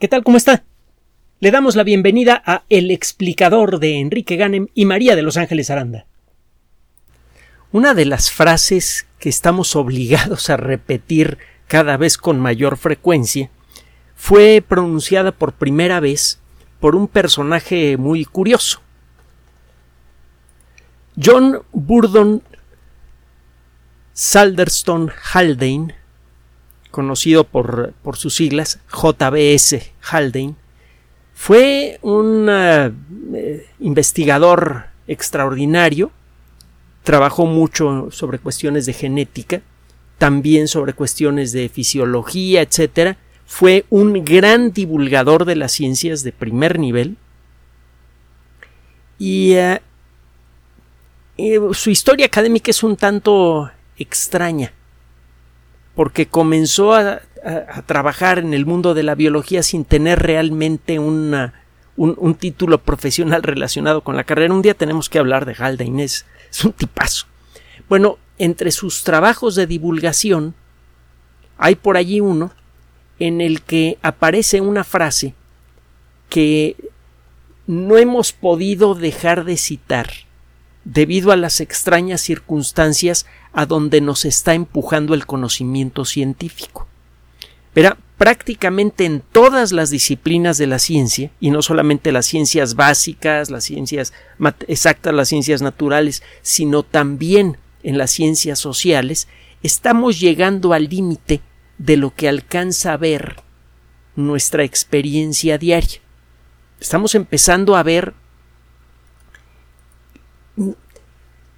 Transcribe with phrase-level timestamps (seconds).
[0.00, 0.24] ¿Qué tal?
[0.24, 0.64] ¿Cómo está?
[1.38, 5.70] Le damos la bienvenida a El explicador de Enrique Ganem y María de Los Ángeles
[5.70, 6.06] Aranda.
[7.70, 11.38] Una de las frases que estamos obligados a repetir
[11.68, 13.50] cada vez con mayor frecuencia
[14.16, 16.40] fue pronunciada por primera vez
[16.80, 18.80] por un personaje muy curioso.
[21.22, 22.42] John Burdon
[24.12, 25.94] Salderstone Haldane
[26.94, 30.54] conocido por, sus siglas JBS Haldane,
[31.34, 36.12] fue un eh, investigador extraordinario,
[37.02, 39.60] trabajó mucho sobre cuestiones de genética,
[40.18, 43.16] también sobre cuestiones de fisiología, etc.
[43.44, 47.16] Fue un gran divulgador de las ciencias de primer nivel
[49.18, 49.82] y eh,
[51.38, 54.72] eh, su historia académica es un tanto extraña
[55.94, 57.22] porque comenzó a,
[57.84, 61.52] trabajar en el mundo de la biología sin tener realmente un,
[62.38, 64.54] título profesional relacionado con la carrera.
[64.54, 67.26] Un día tenemos que hablar de Haldane, es, es un tipazo.
[67.88, 70.54] Bueno, entre sus trabajos de divulgación
[71.58, 72.50] hay por allí uno
[73.18, 75.34] en el que aparece una frase
[76.30, 76.76] que
[77.66, 80.10] no hemos podido dejar de citar
[80.84, 86.86] debido a las extrañas circunstancias a donde nos está empujando el conocimiento científico.
[87.74, 93.50] Verá, prácticamente en todas las disciplinas de la ciencia, y no solamente las ciencias básicas,
[93.50, 94.12] las ciencias
[94.68, 99.28] exactas, las ciencias naturales, sino también en las ciencias sociales,
[99.62, 101.40] estamos llegando al límite
[101.78, 103.36] de lo que alcanza a ver
[104.14, 106.00] nuestra experiencia diaria.
[106.80, 108.14] Estamos empezando a ver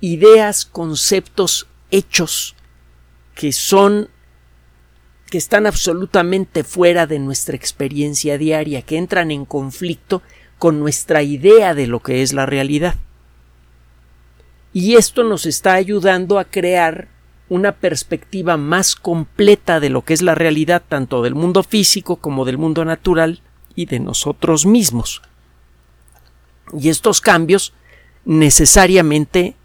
[0.00, 2.55] ideas, conceptos, hechos
[3.34, 4.08] que son
[5.30, 10.22] que están absolutamente fuera de nuestra experiencia diaria, que entran en conflicto
[10.58, 12.94] con nuestra idea de lo que es la realidad.
[14.72, 17.08] Y esto nos está ayudando a crear
[17.48, 22.45] una perspectiva más completa de lo que es la realidad tanto del mundo físico como
[22.45, 23.42] del mundo natural
[23.74, 25.23] y de nosotros mismos.
[26.73, 27.73] Y estos cambios
[28.24, 29.56] necesariamente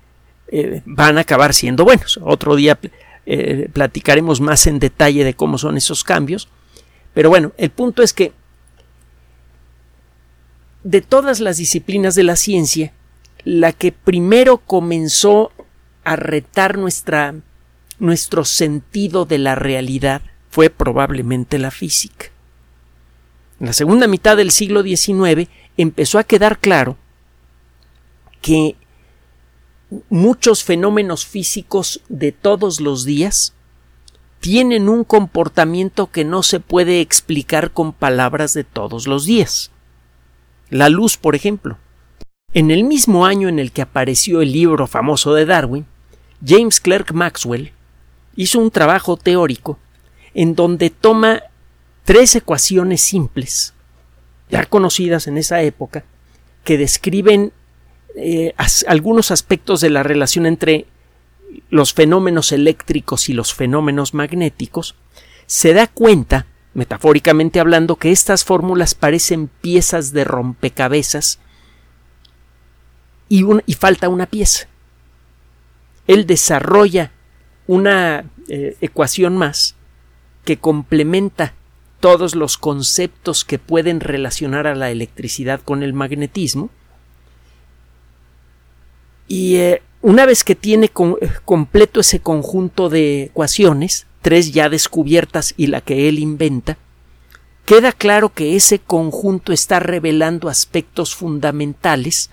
[0.51, 2.19] eh, van a acabar siendo buenos.
[2.21, 2.77] Otro día
[3.25, 6.49] eh, platicaremos más en detalle de cómo son esos cambios.
[7.13, 8.33] Pero bueno, el punto es que
[10.83, 12.93] de todas las disciplinas de la ciencia,
[13.43, 15.51] la que primero comenzó
[16.03, 17.35] a retar nuestra,
[17.99, 22.27] nuestro sentido de la realidad fue probablemente la física.
[23.59, 26.97] En la segunda mitad del siglo XIX empezó a quedar claro
[28.41, 28.75] que
[30.09, 33.53] muchos fenómenos físicos de todos los días
[34.39, 39.71] tienen un comportamiento que no se puede explicar con palabras de todos los días.
[40.69, 41.77] La luz, por ejemplo.
[42.53, 45.85] En el mismo año en el que apareció el libro famoso de Darwin,
[46.43, 47.71] James Clerk Maxwell
[48.35, 49.77] hizo un trabajo teórico
[50.33, 51.43] en donde toma
[52.03, 53.73] tres ecuaciones simples,
[54.49, 56.03] ya conocidas en esa época,
[56.63, 57.53] que describen
[58.15, 58.53] eh,
[58.87, 60.85] algunos aspectos de la relación entre
[61.69, 64.95] los fenómenos eléctricos y los fenómenos magnéticos,
[65.45, 71.39] se da cuenta, metafóricamente hablando, que estas fórmulas parecen piezas de rompecabezas
[73.27, 74.67] y, y falta una pieza.
[76.07, 77.11] Él desarrolla
[77.67, 79.75] una eh, ecuación más
[80.45, 81.53] que complementa
[81.99, 86.69] todos los conceptos que pueden relacionar a la electricidad con el magnetismo
[89.31, 95.67] y eh, una vez que tiene completo ese conjunto de ecuaciones, tres ya descubiertas y
[95.67, 96.77] la que él inventa,
[97.63, 102.29] queda claro que ese conjunto está revelando aspectos fundamentales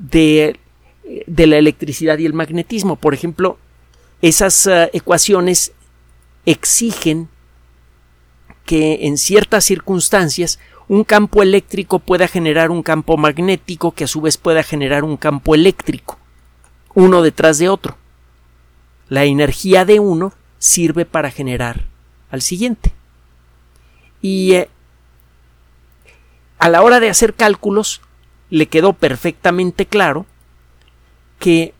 [0.00, 0.58] de,
[1.36, 2.96] la electricidad y el magnetismo.
[2.96, 3.56] Por ejemplo,
[4.22, 5.70] esas eh, ecuaciones
[6.46, 7.28] exigen
[8.66, 10.58] que en ciertas circunstancias
[10.90, 15.16] un campo eléctrico pueda generar un campo magnético que a su vez pueda generar un
[15.16, 16.18] campo eléctrico,
[16.94, 17.96] uno detrás de otro.
[19.08, 21.84] La energía de uno sirve para generar
[22.32, 22.92] al siguiente.
[24.20, 24.68] Y eh,
[26.58, 28.00] a la hora de hacer cálculos
[28.48, 30.26] le quedó perfectamente claro
[31.38, 31.72] que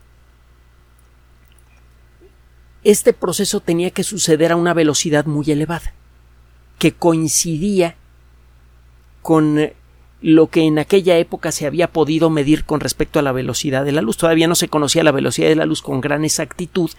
[2.85, 5.91] este proceso tenía que suceder a una velocidad muy elevada,
[6.79, 7.97] que coincidía
[9.21, 9.71] con
[10.21, 13.91] lo que en aquella época se había podido medir con respecto a la velocidad de
[13.91, 14.17] la luz.
[14.17, 16.91] Todavía no se conocía la velocidad de la luz con gran exactitud,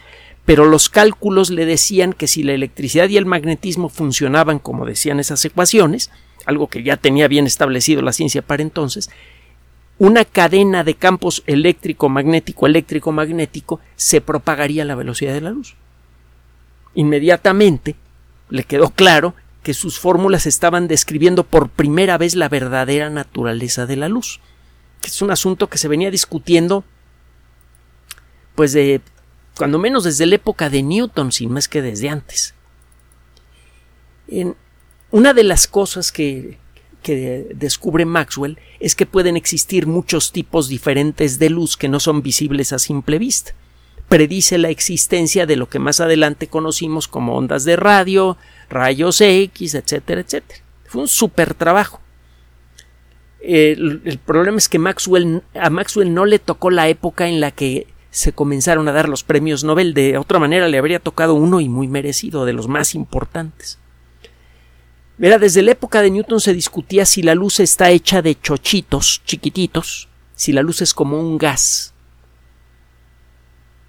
[0.45, 5.21] pero los cálculos le decían que si la electricidad y el magnetismo funcionaban como decían
[5.21, 6.11] esas ecuaciones,
[6.47, 9.09] algo que ya tenía bien establecido la ciencia para entonces,
[9.99, 15.77] una cadena de campos eléctrico-magnético, eléctrico-magnético, se propagaría a la velocidad de la luz.
[16.95, 17.95] Inmediatamente
[18.49, 23.97] le quedó claro que sus fórmulas estaban describiendo por primera vez la verdadera naturaleza de
[23.97, 24.41] la luz.
[25.01, 26.85] Que es un asunto que se venía discutiendo
[28.55, 29.01] pues de
[29.57, 32.55] cuando menos desde la época de Newton, sin más que desde antes.
[34.29, 34.57] En
[35.11, 36.59] una de las cosas que,
[37.03, 42.23] que descubre Maxwell es que pueden existir muchos tipos diferentes de luz que no son
[42.23, 43.55] visibles a simple vista.
[44.09, 48.37] Predice la existencia de lo que más adelante conocimos como ondas de radio,
[48.73, 50.61] rayos X, etcétera, etcétera.
[50.87, 52.01] Fue un super trabajo.
[53.41, 57.89] El, problema es que Maxwell, a Maxwell no le tocó la época en la que
[58.11, 59.95] se comenzaron a dar los premios Nobel.
[59.95, 63.79] De otra manera le habría tocado uno y muy merecido, de los más importantes.
[65.19, 69.23] Verá, desde la época de Newton se discutía si la luz está hecha de chochitos
[69.25, 71.92] chiquititos, si la luz es como un gas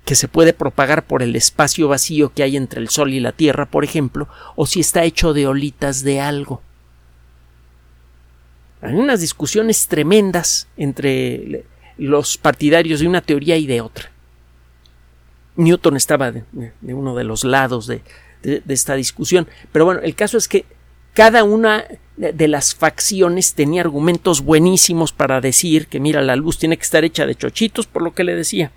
[0.05, 3.31] que se puede propagar por el espacio vacío que hay entre el Sol y la
[3.31, 6.61] Tierra, por ejemplo, o si está hecho de olitas de algo.
[8.81, 11.63] Hay unas discusiones tremendas entre
[11.97, 14.11] los partidarios de una teoría y de otra.
[15.55, 16.43] Newton estaba de,
[16.81, 18.01] uno de los lados de,
[18.41, 19.47] de, de, esta discusión.
[19.71, 20.65] Pero bueno, el caso es que
[21.13, 21.85] cada una
[22.17, 27.03] de las facciones tenía argumentos buenísimos para decir que mira, la luz tiene que estar
[27.05, 28.71] hecha de chochitos, por lo que le decía.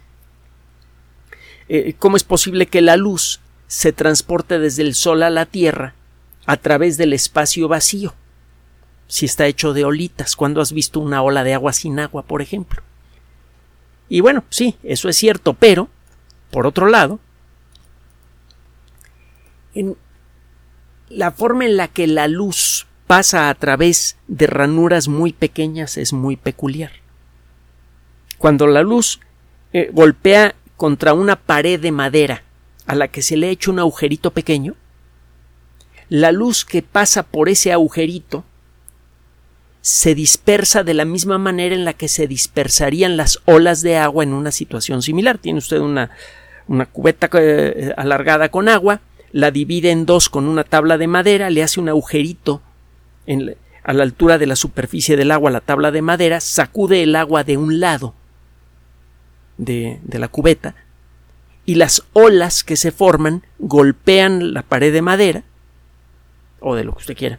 [1.68, 5.94] Eh, ¿Cómo es posible que la luz se transporte desde el Sol a la Tierra
[6.46, 8.14] a través del espacio vacío?
[9.08, 12.42] Si está hecho de olitas, cuando has visto una ola de agua sin agua, por
[12.42, 12.82] ejemplo?
[14.08, 15.88] Y bueno, sí, eso es cierto, pero
[16.50, 17.18] por otro lado,
[19.74, 19.96] en
[21.08, 26.12] la forma en la que la luz pasa a través de ranuras muy pequeñas es
[26.12, 26.92] muy peculiar.
[28.38, 29.20] Cuando la luz
[29.72, 32.42] eh, golpea contra una pared de madera
[32.86, 34.74] a la que se le ha hecho un agujerito pequeño,
[36.08, 38.44] la luz que pasa por ese agujerito
[39.80, 44.24] se dispersa de la misma manera en la que se dispersarían las olas de agua
[44.24, 45.38] en una situación similar.
[45.38, 46.10] Tiene usted una,
[46.66, 49.00] una cubeta eh, alargada con agua,
[49.32, 52.62] la divide en dos con una tabla de madera, le hace un agujerito
[53.82, 57.44] a la altura de la superficie del agua la tabla de madera, sacude el agua
[57.44, 58.14] de un lado
[59.58, 60.74] de, de la cubeta
[61.64, 65.42] y las olas que se forman golpean la pared de madera
[66.60, 67.38] o de lo que usted quiera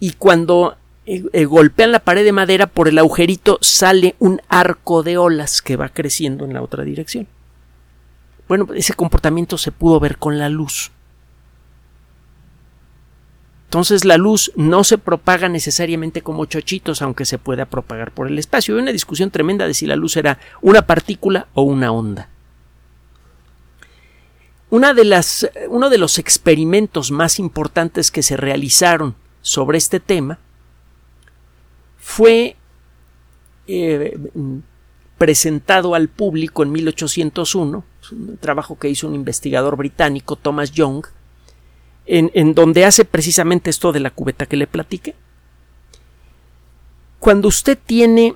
[0.00, 5.02] y cuando eh, eh, golpean la pared de madera por el agujerito sale un arco
[5.02, 7.26] de olas que va creciendo en la otra dirección.
[8.46, 10.92] Bueno, ese comportamiento se pudo ver con la luz.
[13.68, 18.38] Entonces la luz no se propaga necesariamente como chochitos, aunque se pueda propagar por el
[18.38, 18.74] espacio.
[18.74, 22.30] Hay una discusión tremenda de si la luz era una partícula o una onda.
[24.70, 30.38] Una de las, uno de los experimentos más importantes que se realizaron sobre este tema
[31.98, 32.56] fue
[33.66, 34.18] eh,
[35.18, 41.04] presentado al público en 1801, un trabajo que hizo un investigador británico, Thomas Young,
[42.08, 45.14] en, donde hace precisamente esto de la cubeta que le platiqué.
[47.20, 48.34] Cuando usted tiene,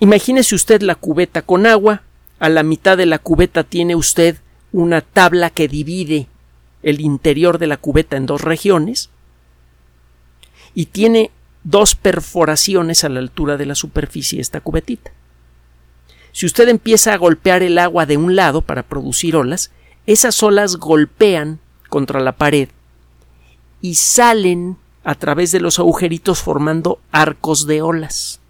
[0.00, 2.02] imagínese usted la cubeta con agua,
[2.38, 4.36] a la mitad de la cubeta tiene usted
[4.72, 6.28] una tabla que divide
[6.82, 9.10] el interior de la cubeta en dos regiones,
[10.74, 11.30] y tiene
[11.64, 15.10] dos perforaciones a la altura de la superficie de esta cubetita.
[16.32, 19.72] Si usted empieza a golpear el agua de un lado para producir olas,
[20.06, 22.68] esas olas golpean contra la pared
[23.80, 28.40] y salen a través de los agujeritos formando arcos de olas.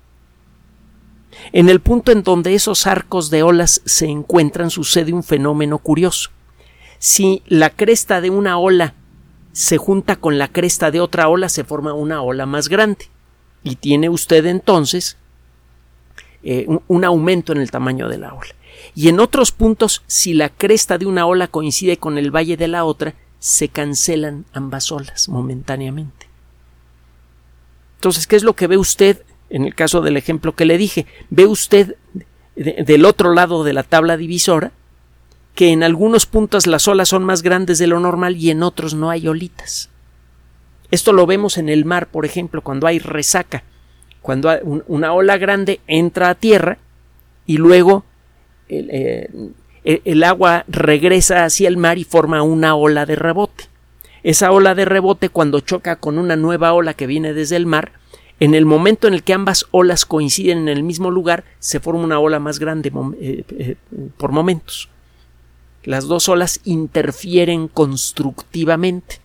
[1.53, 6.31] En el punto en donde esos arcos de olas se encuentran sucede un fenómeno curioso.
[6.99, 8.95] Si la cresta de una ola
[9.53, 13.07] se junta con la cresta de otra ola, se forma una ola más grande.
[13.63, 15.17] Y tiene usted entonces
[16.43, 18.55] eh, un, un aumento en el tamaño de la ola.
[18.95, 22.69] Y en otros puntos, si la cresta de una ola coincide con el valle de
[22.69, 26.29] la otra, se cancelan ambas olas momentáneamente.
[27.97, 31.07] Entonces, ¿qué es lo que ve usted en el caso del ejemplo que le dije?
[31.31, 31.97] Ve usted
[32.55, 34.73] del otro lado de la tabla divisora
[35.55, 38.95] que en algunos puntos las olas son más grandes de lo normal y en otros
[38.95, 39.91] no hay olitas.
[40.91, 43.65] Esto lo vemos en el mar, por ejemplo, cuando hay resaca.
[44.23, 44.51] cuando
[44.87, 46.79] una ola grande entra a tierra
[47.47, 48.05] y luego
[48.69, 49.29] eh,
[49.85, 53.65] el, agua regresa hacia el mar y forma una ola de rebote.
[54.23, 57.93] Esa ola de rebote cuando choca con una nueva ola que viene desde el mar,
[58.39, 62.05] en el momento en el que ambas olas coinciden en el mismo lugar, se forma
[62.05, 63.77] una ola más grande eh, eh,
[64.17, 64.89] por momentos.
[65.85, 69.21] Las dos olas interfieren constructivamente.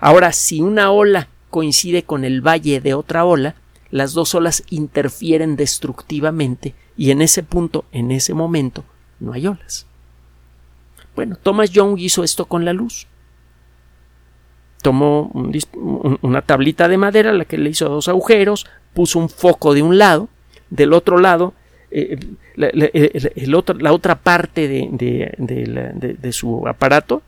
[0.00, 3.54] Ahora, si una ola coincide con el valle de otra ola,
[3.90, 8.84] las dos olas interfieren destructivamente y en ese punto, en ese momento,
[9.24, 9.86] no hay olas.
[11.14, 13.06] Bueno, Thomas Young hizo esto con la luz.
[14.82, 15.30] Tomó
[16.20, 19.96] una tablita de madera, la que le hizo dos agujeros, puso un foco de un
[19.96, 20.28] lado,
[20.68, 21.54] del otro lado,
[21.90, 22.18] eh,
[22.56, 27.22] la, otra parte de su aparato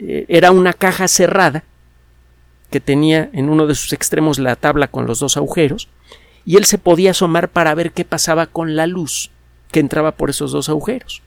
[0.00, 1.62] eh, era una caja cerrada
[2.70, 5.88] que tenía en uno de sus extremos la tabla con los dos agujeros,
[6.44, 9.30] y él se podía asomar para ver qué pasaba con la luz
[9.72, 11.22] que entraba por esos dos agujeros.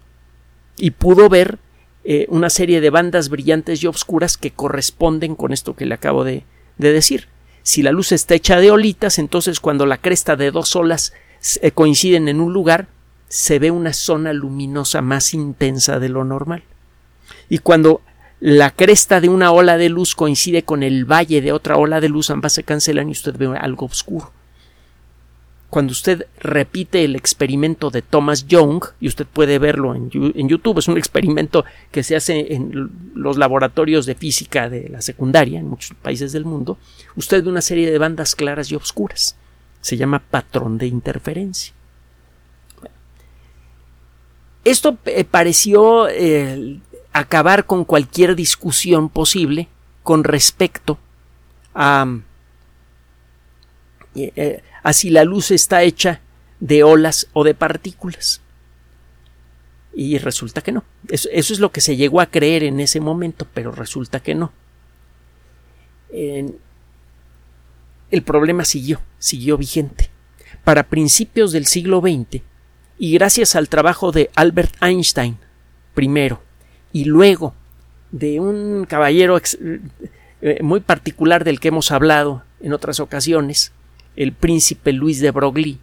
[0.78, 1.60] Y pudo ver
[2.06, 6.24] eh, una serie de bandas brillantes y oscuras que corresponden con esto que le acabo
[6.24, 6.46] de,
[6.78, 7.28] decir.
[7.64, 11.14] Si la luz está hecha de olitas, entonces cuando la cresta de dos olas
[11.62, 12.88] eh, coinciden en un lugar,
[13.28, 16.64] se ve una zona luminosa más intensa de lo normal.
[17.50, 18.02] Y cuando
[18.40, 22.10] la cresta de una ola de luz coincide con el valle de otra ola de
[22.10, 24.32] luz, ambas se cancelan y usted ve algo oscuro.
[25.76, 30.88] Cuando usted repite el experimento de Thomas Young, y usted puede verlo en, YouTube, es
[30.88, 35.98] un experimento que se hace en los laboratorios de física de la secundaria en muchos
[36.02, 36.78] países del mundo,
[37.18, 39.36] usted ve una serie de bandas claras y oscuras.
[39.82, 41.74] Se llama patrón de interferencia.
[44.64, 46.80] Esto eh, pareció eh,
[47.12, 49.68] acabar con cualquier discusión posible
[50.04, 50.98] con respecto
[51.74, 52.08] a,
[54.16, 54.62] eh,
[54.94, 56.22] si la luz está hecha
[56.60, 58.42] de olas o de partículas.
[59.94, 60.84] Y resulta que no.
[61.10, 64.52] Eso, es lo que se llegó a creer en ese momento, pero resulta que no.
[66.12, 66.54] el
[68.24, 70.10] problema siguió, siguió vigente.
[70.64, 72.42] Para principios del siglo XX,
[72.98, 75.38] y gracias al trabajo de Albert Einstein,
[75.94, 76.42] primero,
[76.94, 77.54] y luego
[78.12, 79.38] de un caballero
[80.42, 83.74] eh, muy particular del que hemos hablado en otras ocasiones,
[84.16, 85.78] el príncipe Luis de Broglie.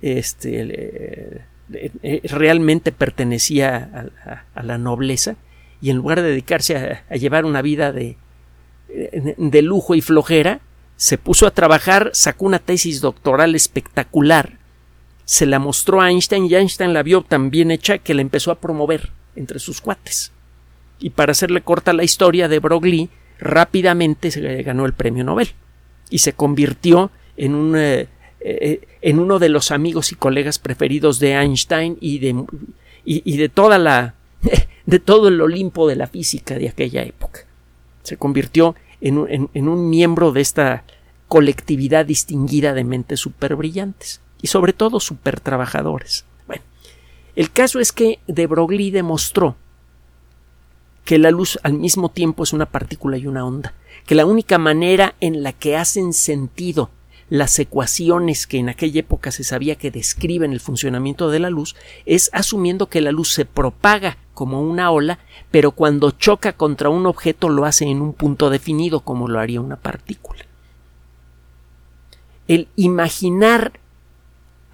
[0.00, 4.08] Este eh, realmente pertenecía
[4.54, 5.36] a, la nobleza
[5.80, 8.16] y en lugar de dedicarse a, llevar una vida de,
[8.88, 10.60] de lujo y flojera,
[10.96, 14.58] se puso a trabajar, sacó una tesis doctoral espectacular,
[15.24, 18.50] se la mostró a Einstein y Einstein la vio tan bien hecha que la empezó
[18.50, 20.32] a promover entre sus cuates.
[20.98, 25.54] Y para hacerle corta la historia de Broglie, rápidamente se ganó el premio Nobel
[26.12, 28.08] y se convirtió en un eh,
[28.40, 32.44] eh, en uno de los amigos y colegas preferidos de Einstein y de,
[33.04, 34.14] y, de toda la
[34.86, 37.40] de todo el Olimpo de la física de aquella época.
[38.02, 40.84] Se convirtió en en un miembro de esta
[41.28, 46.26] colectividad distinguida de mentes super brillantes y sobre todo super trabajadores.
[47.34, 49.56] El caso es que de Broglie demostró
[51.04, 53.74] que la luz al mismo tiempo es una partícula y una onda,
[54.06, 56.90] que la única manera en la que hacen sentido
[57.32, 61.74] las ecuaciones que en aquella época se sabía que describen el funcionamiento de la luz
[62.04, 65.18] es asumiendo que la luz se propaga como una ola,
[65.50, 69.62] pero cuando choca contra un objeto lo hace en un punto definido como lo haría
[69.62, 70.44] una partícula.
[72.48, 73.80] El imaginar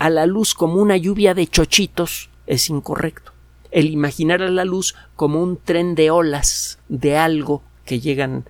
[0.01, 3.38] a la luz como una lluvia de chochitos es incorrecto.
[3.71, 8.45] El imaginar a la luz como un tren de olas de algo que llegan,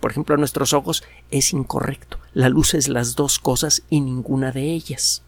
[0.00, 2.18] por ejemplo, a nuestros ojos es incorrecto.
[2.32, 5.22] La luz es las dos cosas y ninguna de ellas.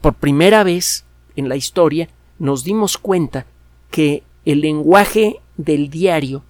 [0.00, 1.04] Por primera vez
[1.36, 3.46] en la historia nos dimos cuenta
[3.90, 6.42] que el lenguaje del diario,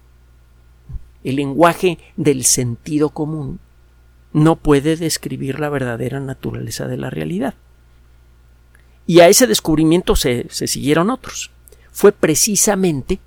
[1.23, 3.59] el lenguaje del sentido común,
[4.31, 7.53] no puede describir la verdadera naturaleza de la realidad.
[9.05, 11.51] Y a ese descubrimiento se, siguieron otros.
[11.91, 13.19] Fue precisamente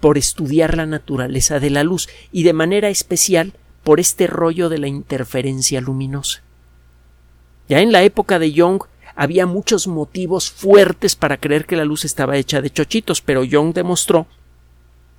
[0.00, 4.78] por estudiar la naturaleza de la luz y de manera especial por este rollo de
[4.78, 6.42] la interferencia luminosa.
[7.68, 8.82] Ya en la época de Young
[9.16, 13.74] había muchos motivos fuertes para creer que la luz estaba hecha de chochitos, pero Young
[13.74, 14.28] demostró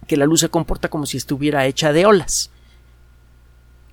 [0.07, 2.49] que la luz se comporta como si estuviera hecha de olas.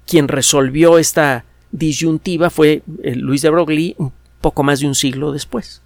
[0.06, 3.96] Quien resolvió esta disyuntiva fue eh, Luis de Broglie
[4.40, 5.82] poco más de un siglo después.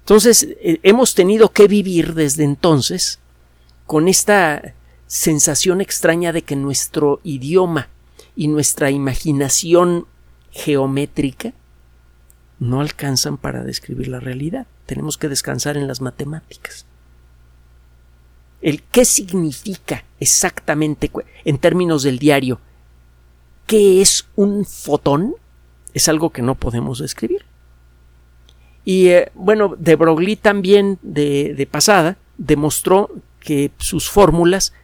[0.00, 3.18] Entonces, eh, hemos tenido que vivir desde entonces
[3.86, 4.74] con esta
[5.06, 7.88] sensación extraña de que nuestro idioma
[8.34, 10.06] y nuestra imaginación
[10.50, 11.54] geométrica
[12.58, 14.66] no alcanzan para describir la realidad.
[14.86, 16.86] Tenemos que descansar en las matemáticas.
[18.62, 21.10] El qué significa exactamente
[21.44, 22.60] en términos del diario,
[23.66, 25.34] qué es un fotón,
[25.96, 27.46] es algo que no podemos describir.
[28.84, 33.10] Y eh, bueno, de Broglie también de, pasada demostró
[33.40, 34.74] que sus fórmulas,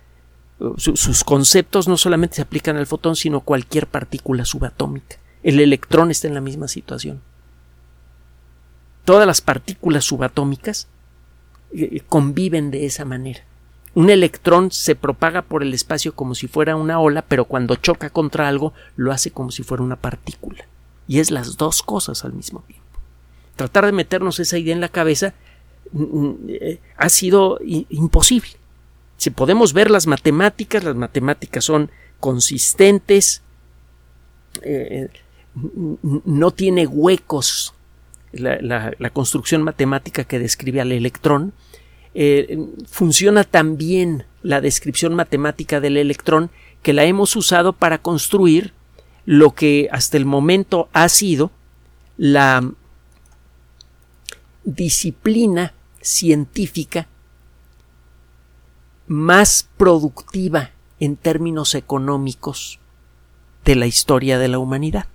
[0.79, 5.17] sus conceptos no solamente se aplican al fotón, sino a cualquier partícula subatómica.
[5.43, 7.21] El electrón está en la misma situación.
[9.05, 10.89] Todas las partículas subatómicas
[11.75, 13.41] eh, conviven de esa manera.
[13.95, 18.09] Un electrón se propaga por el espacio como si fuera una ola, pero cuando choca
[18.09, 20.65] contra algo lo hace como si fuera una partícula.
[21.09, 22.83] Y es las dos cosas al mismo tiempo
[23.57, 25.35] tratar de meternos esa idea en la cabeza
[26.49, 28.51] eh, ha sido imposible.
[29.17, 33.43] Si podemos ver las matemáticas, las matemáticas son consistentes,
[34.63, 35.09] eh,
[36.25, 37.75] no tiene huecos
[38.33, 41.53] la, construcción matemática que describe al electrón,
[42.15, 46.51] eh, funciona también la descripción matemática del electrón
[46.83, 48.73] que la hemos usado para construir
[49.25, 51.51] lo que hasta el momento ha sido
[52.17, 52.73] la
[54.65, 57.09] disciplina científica
[59.07, 62.79] más productiva en términos económicos
[63.65, 65.07] de la historia de la humanidad,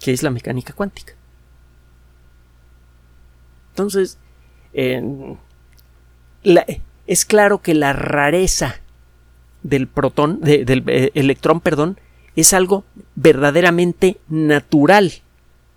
[0.00, 1.14] que es la mecánica cuántica.
[3.70, 4.18] Entonces,
[7.06, 8.80] es claro que la rareza
[9.64, 11.98] del protón, del eh, electrón, perdón,
[12.36, 12.84] es algo
[13.16, 15.12] verdaderamente natural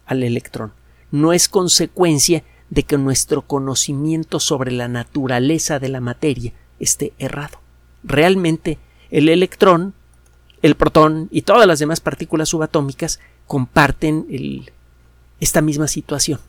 [0.06, 0.74] al electrón
[1.12, 7.60] no es consecuencia de que nuestro conocimiento sobre la naturaleza de la materia esté errado.
[8.03, 8.77] Realmente
[9.10, 9.94] el electrón,
[10.62, 14.25] el protón y todas las demás partículas subatómicas comparten
[15.39, 16.39] esta misma situación.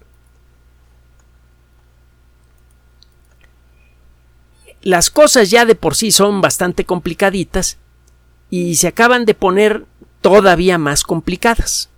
[4.82, 7.78] Las cosas ya de por sí son bastante complicaditas
[8.50, 9.86] y se acaban de poner
[10.20, 11.90] todavía más complicadas.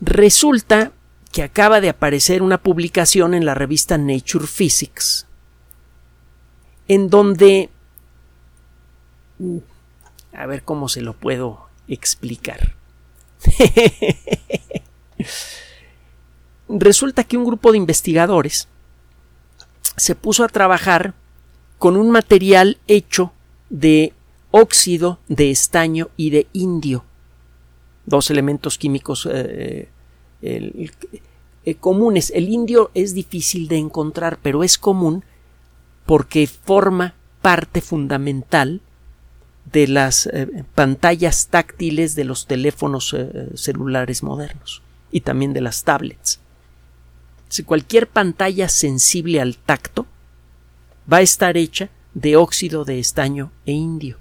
[0.00, 0.92] Resulta
[1.32, 5.26] que acaba de aparecer una publicación en la revista Nature Physics
[6.88, 7.68] en donde
[10.32, 12.74] a ver cómo se lo puedo explicar.
[16.68, 18.68] Resulta que un grupo de investigadores
[19.96, 21.14] se puso a trabajar
[21.78, 23.32] con un material hecho
[23.70, 24.12] de
[24.50, 27.04] óxido de estaño y de indio
[28.08, 29.88] dos elementos químicos eh,
[30.42, 32.32] eh, comunes.
[32.34, 35.24] El indio es difícil de encontrar, pero es común
[36.06, 38.80] porque forma parte fundamental
[39.70, 43.14] de las eh, pantallas táctiles de los teléfonos
[43.54, 46.40] celulares modernos y también de las tablets.
[47.48, 50.06] Si cualquier pantalla sensible al tacto
[51.10, 54.18] va a estar hecha de óxido de estaño e indio.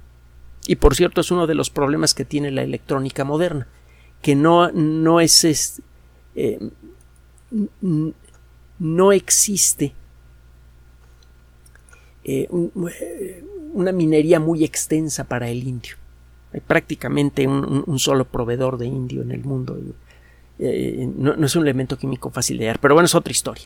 [0.68, 3.68] Y por cierto es uno de los problemas que tiene la electrónica moderna
[4.22, 5.82] que no, no es,
[6.36, 6.60] eh,
[8.80, 9.94] no existe
[12.24, 12.48] eh,
[13.74, 15.96] una minería muy extensa para el indio.
[16.54, 19.78] Hay prácticamente un, solo proveedor de indio en el mundo.
[20.60, 23.66] Eh, no, no, es un elemento químico fácil de hallar, pero bueno, es otra historia.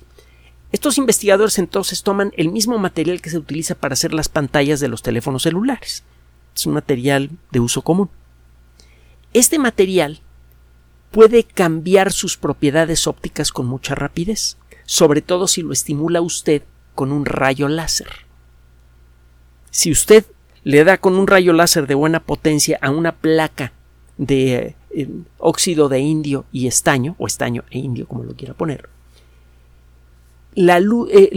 [0.71, 4.88] Estos investigadores entonces toman el mismo material que se utiliza para hacer las pantallas de
[4.88, 6.04] los teléfonos celulares.
[6.56, 8.10] Es un material de uso común.
[9.34, 10.21] Este material
[11.12, 16.63] puede cambiar sus propiedades ópticas con mucha rapidez, sobre todo si lo estimula usted
[16.95, 18.08] con un rayo láser.
[19.71, 20.25] Si usted
[20.63, 23.73] le da con un rayo láser de buena potencia a una placa
[24.17, 24.75] de
[25.38, 28.89] óxido de indio y estaño, o estaño e indio, como lo quiera poner,
[30.54, 31.30] la, eh,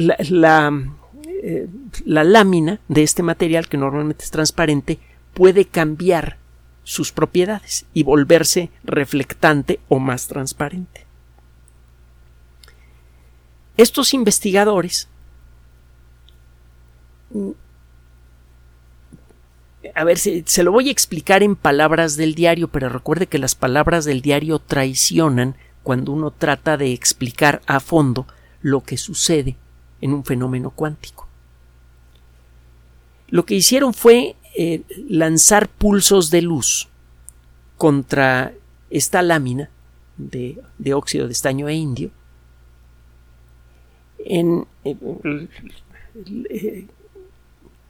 [1.43, 1.69] eh,
[2.05, 4.99] la lámina de este material, que normalmente es transparente,
[5.35, 6.39] puede cambiar
[6.83, 11.07] sus propiedades y volverse reflectante o más transparente.
[13.77, 15.09] Estos investigadores
[19.95, 23.39] a ver, se, se, lo voy a explicar en palabras del diario, pero recuerde que
[23.39, 28.27] las palabras del diario traicionan cuando uno trata de explicar a fondo
[28.61, 29.57] lo que sucede
[30.01, 31.29] en un fenómeno cuántico.
[33.29, 36.89] Lo que hicieron fue eh, lanzar pulsos de luz
[37.77, 38.55] contra
[38.91, 39.71] esta lámina
[40.17, 40.63] de,
[40.95, 42.11] óxido de estaño e indio
[44.19, 44.67] en,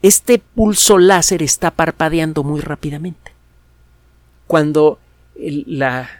[0.05, 3.33] este pulso láser está parpadeando muy rápidamente.
[4.47, 4.99] Cuando
[5.35, 6.11] la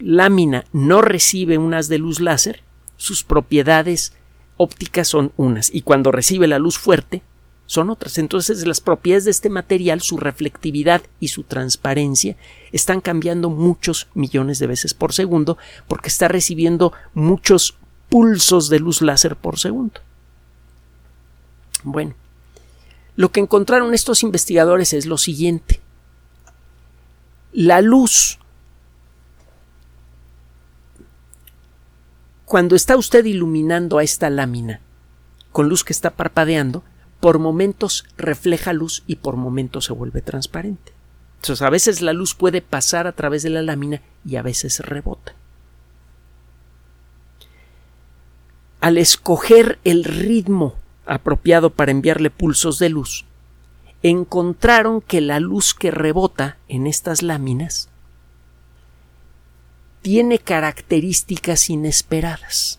[0.00, 2.64] lámina no recibe unas de luz láser,
[2.96, 4.14] sus propiedades
[4.56, 7.22] ópticas son unas y cuando recibe la luz fuerte
[7.66, 8.18] son otras.
[8.18, 12.36] Entonces las propiedades de este material, su reflectividad y su transparencia
[12.72, 17.76] están cambiando muchos millones de veces por segundo porque está recibiendo muchos
[18.08, 20.00] pulsos de luz láser por segundo.
[21.84, 22.16] Bueno,
[23.16, 25.80] lo que encontraron estos investigadores es lo siguiente.
[27.52, 28.38] La luz
[32.44, 34.80] cuando está usted iluminando a esta lámina
[35.52, 36.82] con luz que está parpadeando,
[37.20, 40.92] por momentos refleja luz y por momentos se vuelve transparente.
[41.36, 44.80] Entonces a veces la luz puede pasar a través de la lámina y a veces
[44.80, 45.34] rebota.
[48.80, 50.74] Al escoger el ritmo
[51.06, 53.24] apropiado para enviarle pulsos de luz,
[54.02, 57.88] encontraron que la luz que rebota en estas láminas
[60.02, 62.78] tiene características inesperadas.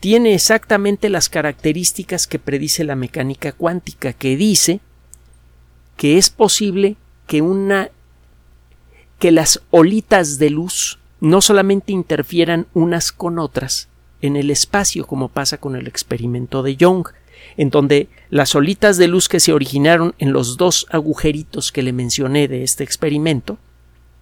[0.00, 4.80] Tiene exactamente las características que predice la mecánica cuántica, que dice
[5.98, 7.90] que es posible que una
[9.18, 13.88] que las olitas de luz no solamente interfieran unas con otras
[14.22, 17.08] en el espacio como pasa con el experimento de Young,
[17.56, 21.92] en donde las olitas de luz que se originaron en los dos agujeritos que le
[21.92, 23.58] mencioné de este experimento,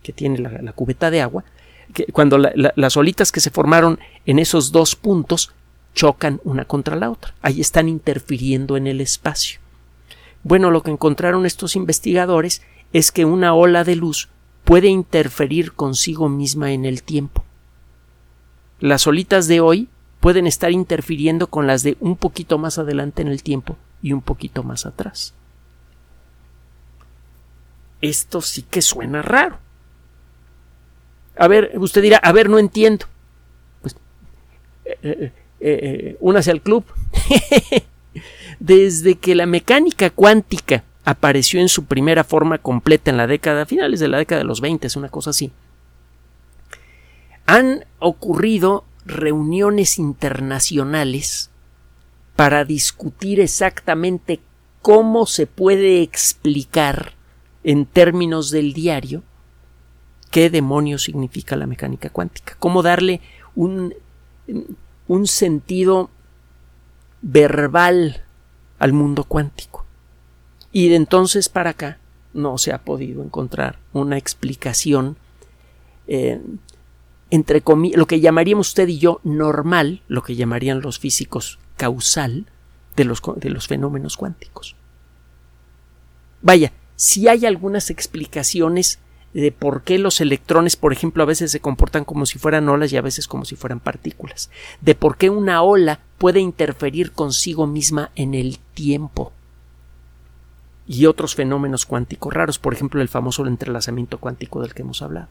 [0.02, 1.44] que tiene la, cubeta de agua,
[1.92, 5.52] que cuando las olitas que se formaron en esos dos puntos
[5.94, 9.61] chocan una contra la otra, ahí están interfiriendo en el espacio.
[10.42, 14.28] Bueno, lo que encontraron estos investigadores es que una ola de luz
[14.64, 17.44] puede interferir consigo misma en el tiempo.
[18.80, 19.88] Las olitas de hoy
[20.20, 24.22] pueden estar interfiriendo con las de un poquito más adelante en el tiempo y un
[24.22, 25.34] poquito más atrás.
[28.00, 29.58] Esto sí que suena raro.
[31.38, 33.06] A ver, usted dirá, a ver, no entiendo.
[33.82, 33.96] Pues,
[34.84, 36.84] eh, eh, eh, al club.
[38.60, 44.00] Desde que la mecánica cuántica apareció en su primera forma completa en la década, finales
[44.00, 45.52] de la década de los 20, es una cosa así,
[47.46, 51.50] han ocurrido reuniones internacionales
[52.35, 54.40] para discutir exactamente
[54.82, 57.14] cómo se puede explicar
[57.64, 59.22] en términos del diario
[60.30, 63.20] qué demonios significa la mecánica cuántica, cómo darle
[63.54, 63.94] un,
[65.09, 66.11] un sentido
[67.22, 68.22] verbal
[68.78, 69.85] al mundo cuántico.
[70.72, 71.98] Y de entonces para acá
[72.35, 75.16] no se ha podido encontrar una explicación
[76.06, 76.40] eh,
[77.30, 77.62] entre
[77.94, 82.46] lo que llamaríamos usted y yo normal, lo que llamarían los físicos causal
[82.94, 84.76] de los, de los fenómenos cuánticos.
[86.42, 89.00] Vaya, si hay algunas explicaciones
[89.34, 92.92] de por qué los electrones, por ejemplo, a veces se comportan como si fueran olas
[92.92, 97.66] y a veces como si fueran partículas, de por qué una ola puede interferir consigo
[97.66, 99.32] misma en el tiempo
[100.86, 105.28] y otros fenómenos cuánticos raros, por ejemplo, el famoso entrelazamiento cuántico del que hemos hablado.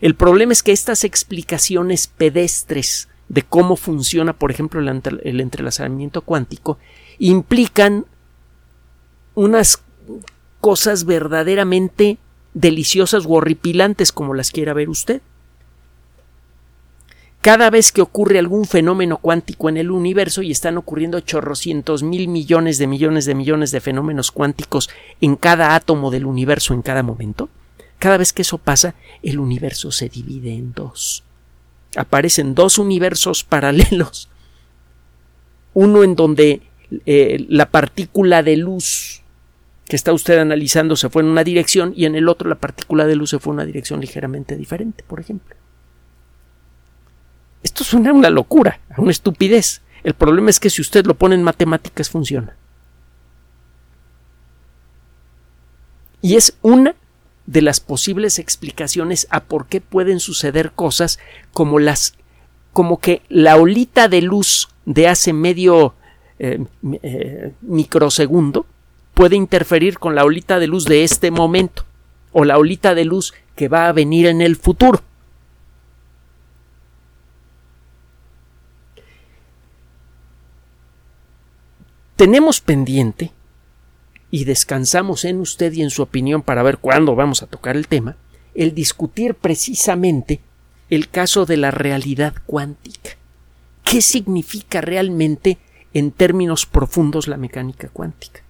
[0.00, 6.78] El problema es que estas explicaciones pedestres de cómo funciona, por ejemplo, el, entrelazamiento cuántico,
[7.18, 8.06] implican
[9.34, 9.82] unas
[10.60, 12.18] cosas verdaderamente
[12.54, 15.20] deliciosas o horripilantes como las quiera ver usted.
[17.42, 22.26] Cada vez que ocurre algún fenómeno cuántico en el universo, y están ocurriendo chorrocientos mil
[22.26, 27.04] millones de millones de millones de fenómenos cuánticos en cada átomo del universo en cada
[27.04, 27.48] momento,
[27.98, 31.24] cada vez que eso pasa, el universo se divide en dos.
[31.96, 34.28] Aparecen dos universos paralelos.
[35.74, 36.62] Uno en donde
[37.04, 39.22] eh, la partícula de luz
[39.88, 43.06] que está usted analizando se fue en una dirección y en el otro la partícula
[43.06, 45.54] de luz se fue en una dirección ligeramente diferente, por ejemplo.
[47.62, 49.82] Esto suena a una locura, a una estupidez.
[50.02, 52.56] El problema es que si usted lo pone en matemáticas funciona.
[56.22, 56.94] Y es una
[57.46, 61.18] de las posibles explicaciones a por qué pueden suceder cosas
[61.52, 62.14] como las
[62.72, 65.94] como que la olita de luz de hace medio
[66.38, 66.62] eh,
[67.02, 68.66] eh, microsegundo
[69.14, 71.84] puede interferir con la olita de luz de este momento
[72.32, 75.00] o la olita de luz que va a venir en el futuro.
[82.16, 83.32] Tenemos pendiente
[84.36, 87.88] y descansamos en usted y en su opinión para ver cuándo vamos a tocar el
[87.88, 88.16] tema,
[88.54, 90.42] el discutir precisamente
[90.90, 93.16] el caso de la realidad cuántica.
[93.82, 95.56] ¿Qué significa realmente
[95.94, 98.42] en términos profundos la mecánica cuántica?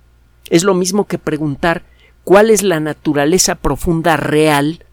[0.51, 1.85] Es lo mismo que preguntar
[2.25, 4.85] cuál es la naturaleza profunda real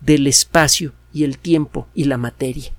[0.00, 2.72] del espacio y el tiempo y la materia.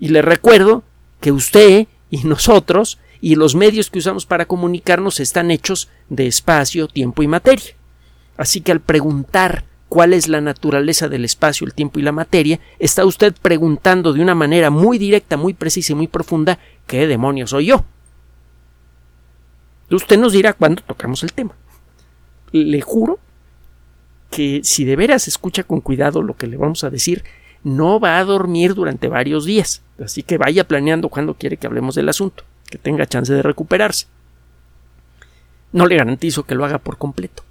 [0.00, 0.82] Y le recuerdo
[1.20, 6.88] que usted y nosotros y los medios que usamos para comunicarnos están hechos de espacio,
[6.88, 7.74] tiempo y materia.
[8.36, 12.60] Así que al preguntar cuál es la naturaleza del espacio, el tiempo y la materia,
[12.78, 17.50] está usted preguntando de una manera muy directa, muy precisa y muy profunda ¿qué demonios
[17.50, 17.84] soy yo?
[19.90, 21.54] Usted nos dirá cuando tocamos el tema.
[22.52, 23.18] Le juro
[24.30, 27.24] que si de veras escucha con cuidado lo que le vamos a decir,
[27.62, 29.82] no va a dormir durante varios días.
[30.02, 34.06] Así que vaya planeando cuando quiere que hablemos del asunto, que tenga chance de recuperarse.
[35.72, 37.44] No le garantizo que lo haga por completo.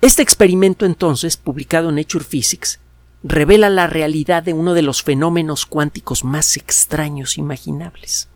[0.00, 2.80] Este experimento entonces, publicado en Nature Physics,
[3.22, 8.28] revela la realidad de uno de los fenómenos cuánticos más extraños imaginables.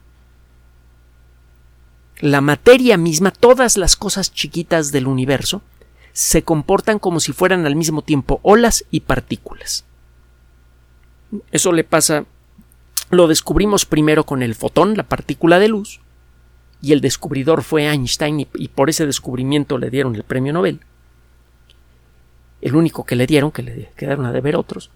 [2.20, 5.62] La materia misma, todas las cosas chiquitas del universo,
[6.12, 9.84] se comportan como si fueran al mismo tiempo olas y partículas.
[11.50, 12.24] Eso le pasa,
[13.10, 16.00] lo descubrimos primero con el fotón, la partícula de luz,
[16.84, 20.80] y el descubridor fue Einstein y, por ese descubrimiento le dieron el premio Nobel.
[22.60, 24.90] El único que le dieron, que le quedaron a deber otros.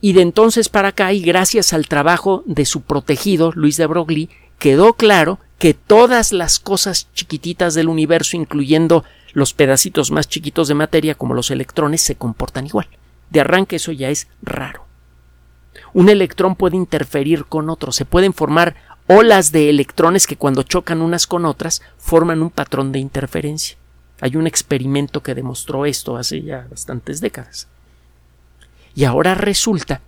[0.00, 4.28] Y de entonces para acá, y gracias al trabajo de su protegido, Luis de Broglie,
[4.58, 10.74] quedó claro que todas las cosas chiquititas del universo, incluyendo los pedacitos más chiquitos de
[10.74, 12.86] materia como los electrones, se comportan igual.
[13.30, 14.83] De arranque eso ya es raro.
[15.92, 21.02] Un electrón puede interferir con otro, se pueden formar olas de electrones que cuando chocan
[21.02, 23.76] unas con otras forman un patrón de interferencia.
[24.20, 27.68] Hay un experimento que demostró esto hace ya bastantes décadas.
[28.94, 30.00] Y ahora resulta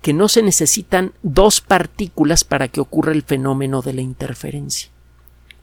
[0.00, 4.90] que no se necesitan dos partículas para que ocurra el fenómeno de la interferencia.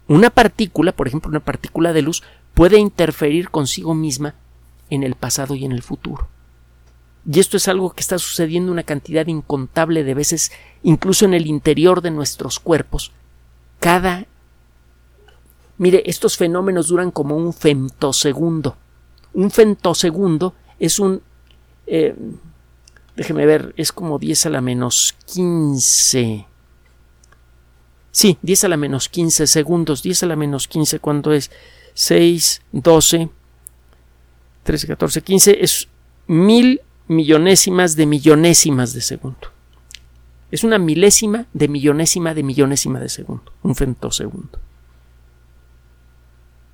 [0.08, 4.36] Una partícula, por ejemplo, una partícula de luz, puede interferir consigo misma
[4.90, 6.28] en el pasado y en el futuro.
[7.30, 10.52] Y esto es algo que está sucediendo una cantidad incontable de veces,
[10.84, 13.12] incluso en el interior de nuestros cuerpos.
[13.80, 14.26] Cada.
[15.78, 18.78] Mire, estos fenómenos duran como un femtosegundo.
[19.34, 21.22] Un femtosegundo es un.
[21.88, 22.16] Eh,
[23.16, 26.48] Déjeme ver, es como 10 a la menos 15.
[28.12, 30.02] Sí, 10 a la menos 15 segundos.
[30.02, 31.52] 10 a la menos 15 cuando es
[31.94, 33.30] 6, 12,
[34.64, 35.64] 13, 14, 15.
[35.64, 35.88] Es
[36.28, 36.82] mil
[37.12, 39.52] millonésimas de millonésimas de segundo.
[40.50, 43.54] Es una milésima de millonésima de millonésima de segundo.
[43.64, 44.60] Un femtosegundo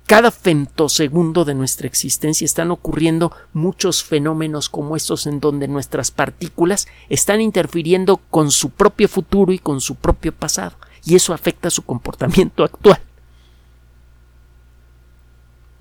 [0.08, 6.88] cada femtosegundo de nuestra existencia están ocurriendo muchos fenómenos como estos en donde nuestras partículas
[7.10, 11.82] están interfiriendo con su propio futuro y con su propio pasado, y eso afecta su
[11.82, 12.98] comportamiento actual.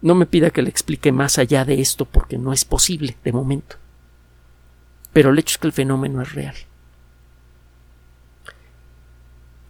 [0.02, 3.32] No me pida que le explique más allá de esto porque no es posible de
[3.32, 3.78] momento.
[5.18, 6.54] Pero el hecho es que el fenómeno es real.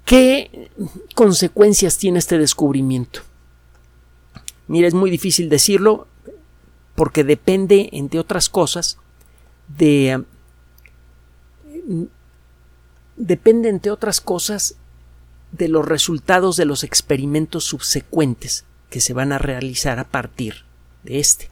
[0.04, 0.70] ¿Qué
[1.16, 3.22] consecuencias tiene este descubrimiento?
[4.68, 6.06] Mira, es muy difícil decirlo
[6.96, 8.98] porque depende, entre otras cosas,
[9.70, 10.22] de...
[13.16, 14.76] depende, entre otras cosas,
[15.54, 20.66] de los resultados de los experimentos subsecuentes que se van a realizar a partir
[21.04, 21.50] de este.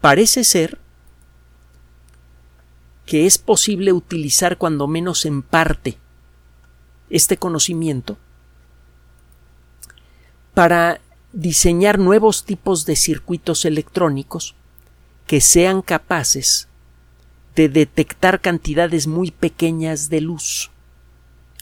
[0.00, 0.81] Parece ser
[3.06, 5.98] que es posible utilizar cuando menos en parte
[7.10, 8.16] este conocimiento
[10.54, 11.00] para
[11.32, 14.54] diseñar nuevos tipos de circuitos electrónicos
[15.26, 16.68] que sean capaces
[17.54, 20.70] de detectar cantidades muy pequeñas de luz.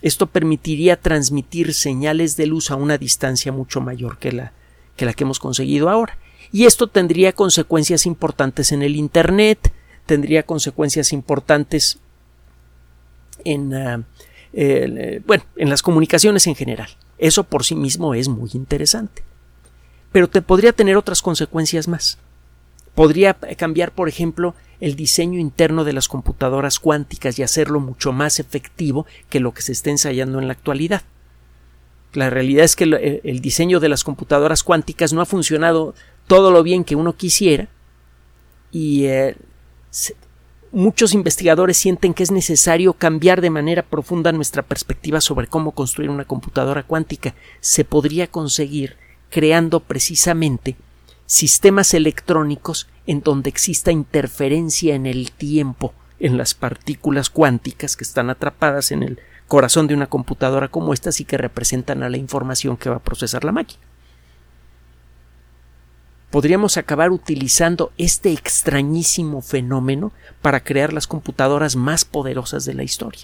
[0.03, 4.53] Esto permitiría transmitir señales de luz a una distancia mucho mayor que la
[4.97, 6.19] que, la que hemos conseguido ahora.
[6.53, 9.73] Y esto tendría consecuencias importantes en el Internet,
[10.11, 12.01] tendría consecuencias importantes
[13.45, 14.03] en, ah,
[14.53, 16.89] eh, bueno, en las comunicaciones en general.
[17.17, 19.23] Eso por sí mismo es muy interesante.
[20.11, 22.19] Pero te podría tener otras consecuencias más.
[22.97, 28.41] Podría cambiar, por ejemplo, el diseño interno de las computadoras cuánticas y hacerlo mucho más
[28.41, 31.03] efectivo que lo que se está ensayando en la actualidad.
[32.15, 35.95] La realidad es que el, diseño de las computadoras cuánticas no ha funcionado
[36.27, 37.69] todo lo bien que uno quisiera
[38.73, 39.37] y eh,
[40.73, 46.11] muchos investigadores sienten que es necesario cambiar de manera profunda nuestra perspectiva sobre cómo construir
[46.11, 47.35] una computadora cuántica.
[47.61, 48.97] Se podría conseguir
[49.31, 50.77] creando precisamente
[51.27, 58.31] sistemas electrónicos en donde exista interferencia en el tiempo en las partículas cuánticas que están
[58.31, 62.77] atrapadas en el corazón de una computadora como esta y que representan a la información
[62.77, 63.90] que va a procesar la máquina.
[66.31, 70.13] Podríamos acabar utilizando este extrañísimo fenómeno
[70.43, 73.23] para crear las computadoras más poderosas de la historia.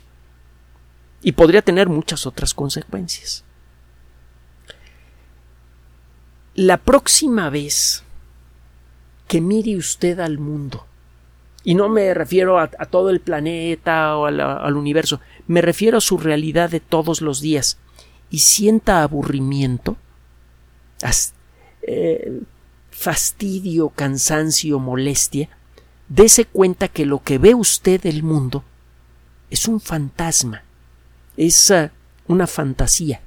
[1.23, 3.45] Y podría tener muchas otras consecuencias.
[6.55, 8.03] La próxima vez
[9.29, 10.87] que mire usted al mundo,
[11.63, 16.17] y no me refiero a, todo el planeta o al universo, me refiero a su
[16.17, 17.79] realidad de todos los días,
[18.31, 19.97] y sienta aburrimiento,
[21.83, 22.41] eh,
[22.97, 25.51] fastidio, cansancio, molestia,
[26.09, 28.65] dése cuenta que lo que ve usted del mundo
[29.51, 30.63] es un fantasma,
[31.37, 31.93] es ah,
[32.27, 33.21] una fantasía,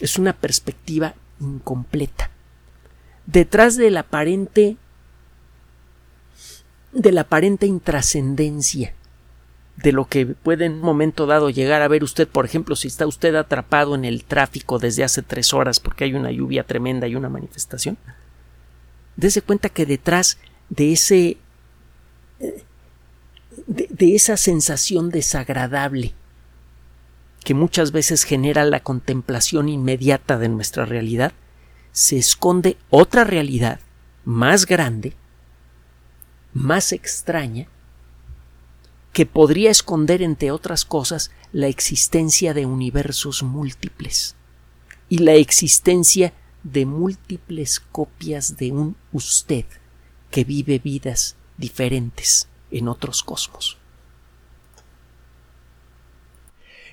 [0.00, 2.30] es una perspectiva incompleta.
[3.26, 4.76] Detrás de la aparente
[6.92, 8.94] de la aparente intrascendencia
[9.76, 12.86] de lo que puede en un momento dado llegar a ver usted, por ejemplo, si
[12.86, 17.08] está usted atrapado en el tráfico desde hace tres horas porque hay una lluvia tremenda
[17.08, 17.98] y una manifestación,
[19.16, 21.38] dése cuenta que detrás de ese
[23.66, 26.14] de, de esa sensación desagradable
[27.44, 31.32] que muchas veces genera la contemplación inmediata de nuestra realidad,
[31.92, 33.80] se esconde otra realidad
[34.24, 35.14] más grande,
[36.54, 37.68] más extraña,
[39.12, 44.34] que podría esconder, entre otras cosas, la existencia de universos múltiples
[45.08, 46.32] y la existencia
[46.64, 49.64] de múltiples copias de un usted
[50.30, 53.78] que vive vidas diferentes en otros cosmos.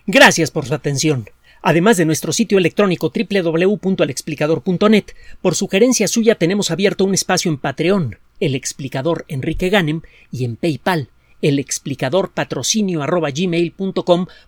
[0.06, 1.28] Gracias por su atención
[1.62, 5.06] además de nuestro sitio electrónico www.alexplicador.net.
[5.42, 10.56] Por sugerencia suya tenemos abierto un espacio en Patreon, el explicador Enrique Ganem, y en
[10.56, 11.10] PayPal,
[11.42, 13.02] el explicador patrocinio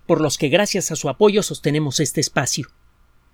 [0.05, 2.67] por los que gracias a su apoyo sostenemos este espacio.